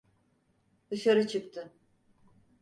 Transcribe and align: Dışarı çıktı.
Dışarı 0.91 1.27
çıktı. 1.27 1.71